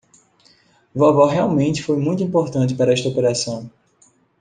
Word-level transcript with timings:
Vovó 0.95 1.27
realmente 1.29 1.83
foi 1.83 1.95
muito 1.95 2.23
importante 2.23 2.73
para 2.73 2.91
esta 2.91 3.07
operação. 3.07 3.69